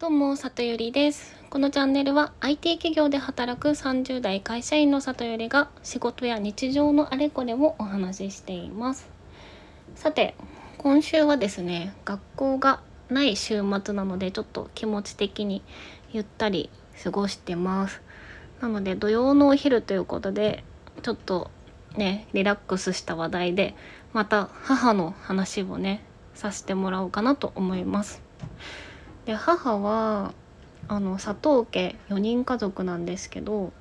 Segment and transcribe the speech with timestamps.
[0.00, 1.36] どうも、里ゆりです。
[1.50, 9.10] このチャンネルは IT 企業で働く30代会社員の里ゆりが仕事や日常のあれこれをお話ししています。
[9.96, 10.34] さて、
[10.78, 15.62] 今週はですね、学校がない週末なのでちょっと気持ち的に
[16.12, 16.70] ゆったり
[17.04, 18.00] 過ごしてます。
[18.62, 20.64] なので土曜のお昼ということで、
[21.02, 21.50] ちょっと
[21.98, 23.74] ね、リラックスした話題で、
[24.14, 28.22] また母の話をね、させてもらおうかなと思います。
[29.26, 30.32] で母は
[30.88, 33.72] あの佐藤家4人家族なんですけど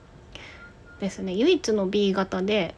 [0.99, 2.75] ですね唯一の B 型で、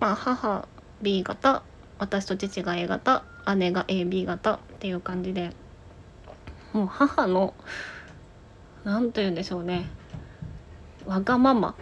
[0.00, 0.68] まあ、母
[1.02, 1.62] B 型
[1.98, 3.24] 私と父が A 型
[3.56, 5.52] 姉が AB 型っていう感じで
[6.72, 7.54] もう母の
[8.84, 9.86] 何と言うんでしょうね
[11.06, 11.74] わがまま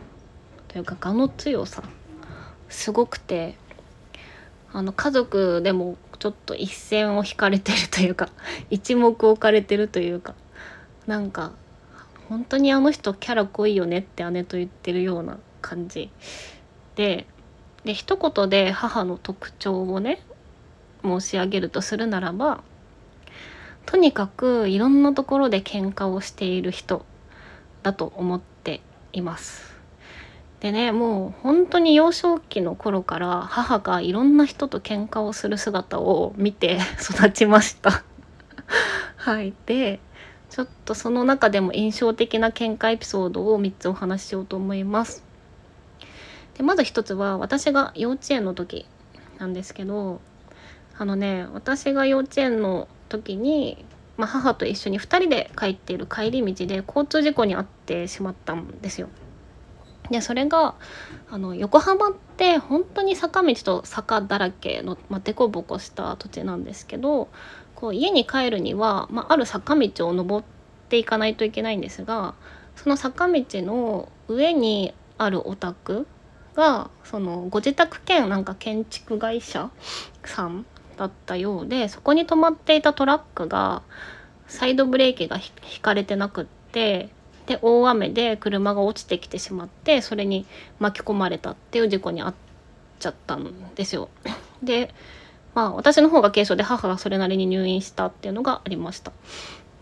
[0.68, 1.82] というか我の強さ
[2.68, 3.56] すごくて
[4.72, 8.28] あの家族でもちょっと一線を引かれてるというか
[8.70, 10.34] 一目置かれてるというか
[11.06, 11.52] なんか
[12.28, 16.10] 本当にあの人キャラ濃いよねって姉と言ってるような感じ
[16.96, 17.26] で
[17.84, 20.22] で一言で母の特徴をね
[21.02, 22.62] 申し上げるとするならば
[23.86, 27.04] とにかくいろんなところで喧嘩をしている人
[27.82, 28.80] だと思って
[29.12, 29.73] います。
[30.64, 38.02] でねもう本当に幼少期の頃から母がいろんな人と喧嘩をする姿を見て 育ちました。
[39.16, 40.00] はいで
[40.48, 45.22] ちょっとその中でも印象的な喧嘩エピソードを3つお話ししようと思います。
[46.56, 48.86] でまず1つは私が幼稚園の時
[49.38, 50.22] なんですけど
[50.96, 53.84] あのね私が幼稚園の時に、
[54.16, 59.10] まあ、母と一緒に2人で帰っている帰り道で交通事故に遭ってしまったんですよ。
[60.10, 60.74] でそれが
[61.30, 67.28] あの横浜って本当に坂道と坂だらけの、まあ、凸凹した土地なんですけど
[67.74, 70.46] こう家に帰るには、まあ、ある坂道を登っ
[70.88, 72.34] ていかないといけないんですが
[72.76, 76.06] その坂道の上にあるお宅
[76.54, 79.70] がそのご自宅兼なんか建築会社
[80.24, 80.66] さん
[80.96, 83.82] だったようでそこに止まっていたトラックが
[84.46, 87.08] サイドブレーキが引かれてなくって
[87.46, 90.46] で大雨で車が落ちてきてしまってそれに
[90.78, 92.34] 巻き込まれたっていう事故に遭っ
[92.98, 94.08] ちゃったんですよ。
[94.62, 94.94] で
[95.54, 99.12] まあ私の方が軽傷で母がそれなりに入院したっていうのがありました。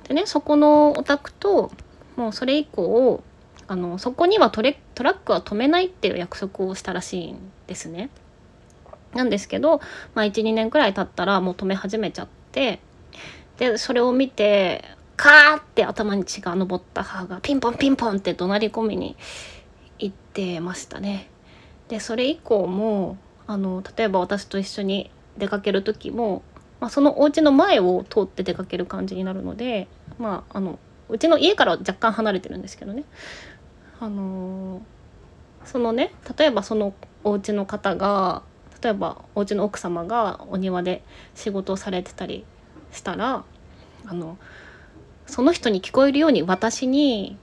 [0.08, 1.70] でねそこのお宅と
[2.16, 3.22] もうそれ以降
[3.68, 8.10] あのそこにはトレトラックは止めないっていう約束をしたらしいんですね。
[9.14, 9.80] なんですけど、
[10.14, 12.80] まあ、12年くらい経ったらもう止め始めちゃって
[13.58, 14.84] でそれを見て
[15.16, 19.16] カーって頭に血が上った母がピンポンピンポンって怒鳴り込みに
[19.98, 21.28] 行ってましたね。
[21.88, 26.42] でそれ以降もあの例えば私と一緒に出かける時も、
[26.80, 30.78] まあ、そのお家の前を通って出かける感じになるのでまああの
[31.08, 33.04] うちの家からは若干離れてるんですけどね。
[34.00, 34.82] あの
[35.64, 38.42] そのね例えばそのお家の方が
[38.82, 42.44] 例えばお家の奥様がお庭で仕事をされてたり
[42.90, 43.44] したら
[44.06, 44.38] あの
[45.32, 47.38] その人に聞こえるように私に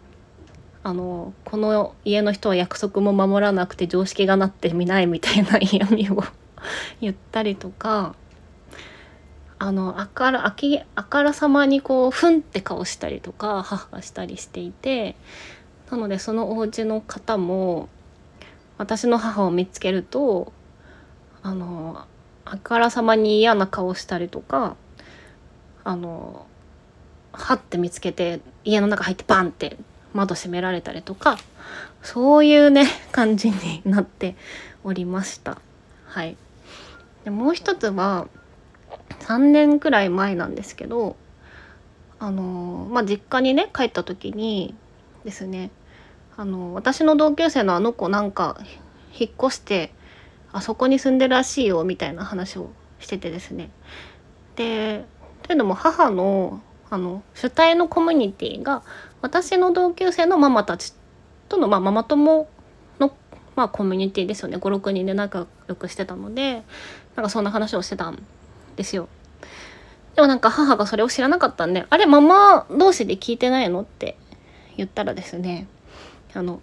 [0.84, 6.24] あのこの家の人は約束も守らなくて常識がなってみないみたいな嫌味を
[7.02, 8.14] 言ったりとか
[9.58, 15.16] あのあからあきあからさまにこうふんって顔したりとか母がしたりしていて
[15.90, 17.90] なのでそのお家の方も
[18.78, 20.54] 私の母を見つけると
[21.42, 22.06] あの
[22.46, 24.76] あからさまに嫌な顔したりとか
[25.84, 26.46] あの
[27.32, 29.78] はって見つけて家の中入ってバンって
[30.14, 31.38] 窓閉められたりとか
[32.02, 34.36] そういうね 感じになって
[34.84, 35.60] おりました。
[36.06, 36.36] はい、
[37.24, 38.28] でもう一つは
[39.22, 41.16] 3年くらい前なんですけど
[42.20, 44.74] あのまあ実家にね帰った時に
[45.24, 45.70] ですね
[46.36, 48.58] あの私の同級生のあの子なんか
[49.18, 49.94] 引っ越して
[50.52, 53.70] あそこに住んでるらしいよみたいな話をしててですね
[54.56, 55.06] で
[55.44, 58.84] というのも母のあの主体のコミュニティが
[59.22, 60.94] 私の同級生のママたち
[61.48, 62.48] との、まあ、ママ友
[63.00, 63.14] の、
[63.56, 66.64] まあ、コミュニティですよね56人で仲良くしてたので
[67.16, 68.24] なんかそんな話をしてたん
[68.76, 69.10] ですよ。
[70.16, 74.18] でもなんか母がそれを知らなかったんで「あれママ同士で聞いてないの?」って
[74.78, 75.68] 言ったらですね
[76.34, 76.62] あの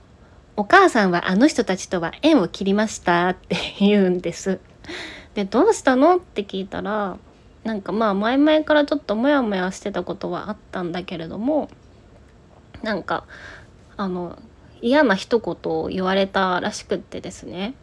[0.57, 4.59] お母さんはあの人たちとは縁を切りましたって言うんです。
[5.35, 7.19] でどうしたのって聞いたら
[7.67, 11.69] なんかまあ前々からちょっとモヤモヤしてたことはあったんだけれども
[12.83, 13.25] なんか
[13.97, 14.39] あの
[14.81, 17.75] 嫌な一言を言われたらしくってですね。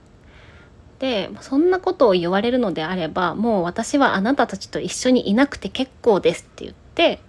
[1.00, 7.20] でそんなことを言われるのであればもう私はあなたたちと一緒にいなくて結構ですって言って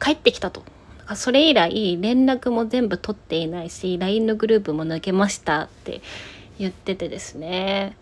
[0.00, 0.62] 帰ってきたと。
[1.16, 6.02] それ以来連絡も全部取っていないし LINE のグループも抜けましたって
[6.58, 7.96] 言っててですね。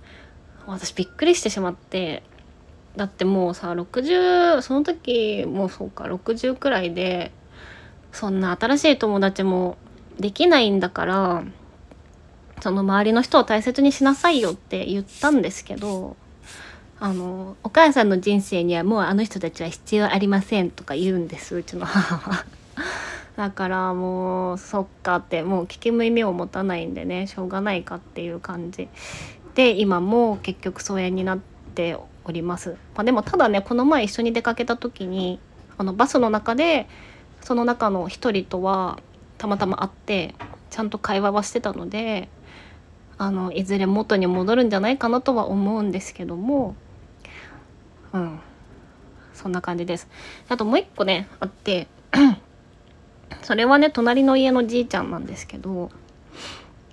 [0.67, 2.25] 私びっくりしてしまって
[2.97, 7.31] だってもうさ60その時もうそうか60くらいで
[8.13, 9.77] そんな新しい友達も
[10.19, 11.45] できないんだから
[12.63, 16.17] その周りの人を大切にしなさいよって言ったんですけど
[16.99, 22.47] あのお母さんの人生にはもうあの人たちは必要ありませんとか言うんですうちの母は。
[23.37, 28.89] だからもうそっかってもう聞き耳を持たないんでねしょうがないかっていう感じ
[29.55, 31.39] で今も結局疎遠になっ
[31.75, 32.77] ております。
[32.95, 35.39] まあ、でもただねこの前一緒に出かけた時に
[35.79, 36.89] あのバスの中で
[37.41, 38.99] その中の一人とは
[39.39, 40.35] たまたま会って
[40.71, 42.29] ちゃんと会話はしてたので
[43.19, 46.75] あのいずれ元に戻るんじゃないかなとは思うんですけども
[48.13, 48.41] うん
[49.33, 50.09] そんな感じです。
[50.49, 51.87] あともう一個ねあって
[53.43, 55.91] それはね隣の家のじいちゃんなんですけど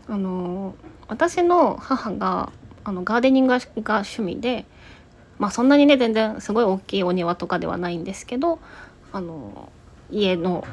[0.08, 0.76] あの
[1.08, 2.52] 私の母が
[2.84, 4.66] あのガーデニングが趣味で
[5.40, 8.60] まあそんなにね全然すごい大きいお庭とかではないんですけど
[9.12, 9.72] あの
[10.12, 10.66] 家の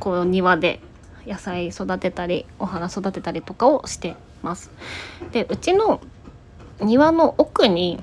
[0.00, 0.80] こう庭で
[1.26, 4.70] 野菜育てたりお花育てたりとかをしてます。
[5.32, 6.00] でうちの
[6.80, 8.02] 庭の奥に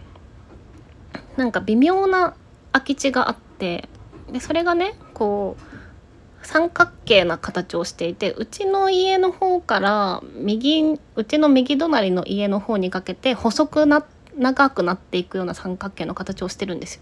[1.35, 2.35] なんか微妙な
[2.71, 3.89] 空き地があって
[4.31, 17.01] でそれがねこう三角形な形をしていてうちの家の方から右うちの右隣の家の方にかけて細くなって長くなっていくような三角形の形をしてるんですよ。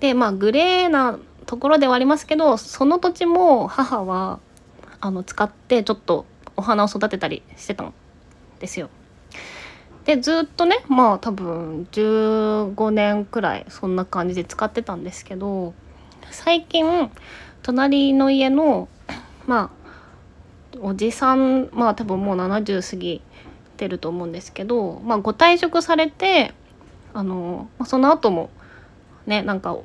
[0.00, 4.38] でまあグレーなところではありますけどその土地も母は
[5.00, 6.24] あの使ってちょっと
[6.56, 7.92] お花を育てたりしてたん
[8.60, 8.90] ですよ。
[10.04, 15.74] でずっとねまあ多分15年くらいそんな感じで使ってたんですけど
[16.30, 17.10] 最近
[17.62, 18.88] 隣の家の
[19.46, 23.22] まあおじさんまあ多分もう70過ぎ
[23.78, 26.52] てると思うんですけど、まあ、ご退職されて
[27.14, 28.50] あのその後も
[29.26, 29.76] ねなんか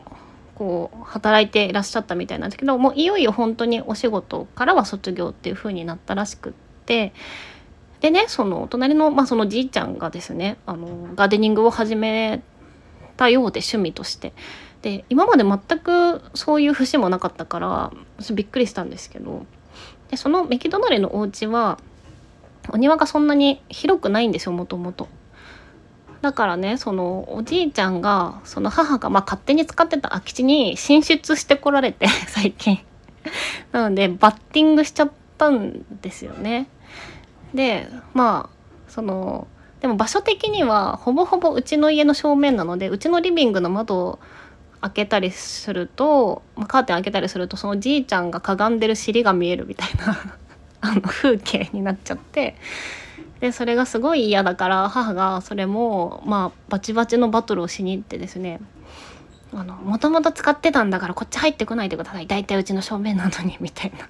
[0.56, 6.54] こう働いていらっしゃったみたいなんですけどもういよいよ本当にお仕事からは卒業っていう風になったらしくっ
[6.86, 7.14] て
[8.02, 12.44] でねその隣の,、まあそのじいちゃんがですねあのガーデニングを始め
[13.16, 14.34] たようで趣味として。
[14.82, 17.94] で今まで全くそういう節もなかったから
[18.34, 19.46] びっくりしたんですけど
[20.12, 21.80] でその右隣のお家は
[22.70, 25.08] お庭がそんなに広くないんですよもともと。
[26.22, 32.80] だからねそのおじいちゃんがその母がまあ勝手に使ってた空き地に進出してこられて 最近
[33.74, 36.68] なのでバッティングしちゃったんですよね。
[37.54, 39.48] でまあその
[39.82, 44.20] でも場所的にはほぼほぼうちの家の正面なのでうちのリビングの窓を
[44.80, 50.38] 開けたりすると、まあ、カーテン開けたりするとそのじいちゃんがかがんでる尻が見えるみたいな
[50.84, 52.56] あの風景になっちゃって
[53.40, 58.60] でそれがすごい嫌だから母がそれもまあバチバチのバトルをしに行ってですね
[59.54, 62.28] あのもともと使ってたんだからこっち入ってこないでください。
[62.28, 64.10] 大体うちの正面なのにみたいな。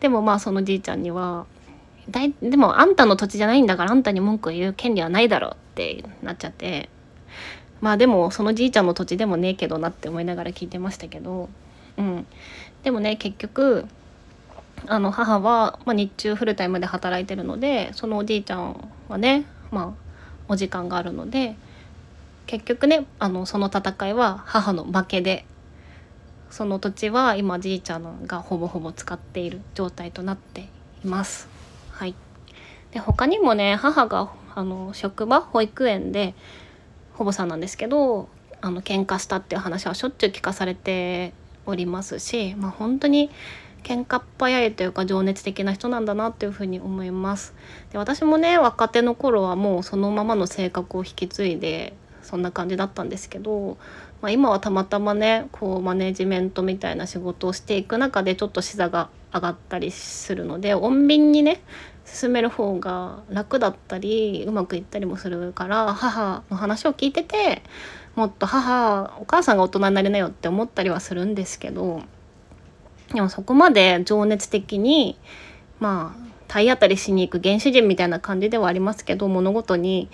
[0.00, 1.46] でもまあそのじいちゃんには
[2.08, 6.88] だいでもあんたの土地じゃないんだからあんたに文句を言う権利はないだろうってなっちゃって。
[7.82, 11.50] まあでもそのじいちゃんの土地でもねえけどなって思いながら聞いてましたけど。
[11.98, 12.26] うん。
[12.82, 13.84] でもね結局
[14.86, 20.06] あの母は、まあ、日中フルタイムで働いてるのでそのおじいちゃんはねまあ
[20.48, 21.56] お時間があるので
[22.46, 25.44] 結局ねあのその戦いは母の負けで
[26.50, 30.68] その土地は今じいちゃんがほぼほぼ使っている状態となって
[31.04, 31.48] います。
[31.90, 32.14] はい、
[32.92, 36.34] で他にもね母があの職場保育園で
[37.14, 38.28] 保母さんなんですけど
[38.60, 41.32] あの喧嘩したっていう話はしょっちゅう聞かされて
[41.66, 43.30] おりますし、まあ、本当に
[43.86, 47.54] 喧嘩っ早いというか情熱的な人なんだなっていうふに思います。
[47.92, 53.78] で私もね若手の頃はもうそのままの性格を引き継いでそんな感じだったんですけど、
[54.20, 61.62] まあ、今はたまたまねこうマネジメントみたいな仕事をしていく中でちょっと視座が上がったりするので穏便にね
[62.04, 67.62] 進める方が楽だったりうまくいったりもするから母の話を聞いてて
[68.16, 72.02] もっと母お母さんが大人になりなよって思ったりはするんですけど
[73.12, 75.18] でもそこまで情熱的に
[75.80, 80.08] まあ体当たりしに行く原始人みたいな感じではありますけど物事に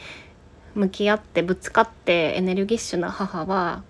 [0.75, 3.82] 向き合ってぶつかってエネルギッシュな母は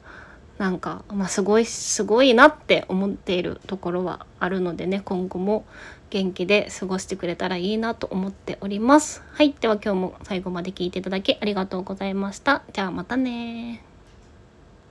[0.58, 5.64] なんか、まあ、すごいすごいなって思っているところはあるのでね今後も
[6.10, 9.22] 元気で過ごしてくれたらいいなと思っております。
[9.32, 9.54] はい。
[9.58, 12.62] では今日も最後まで聞いていただきありがとうございました。
[12.74, 13.91] じゃあまたね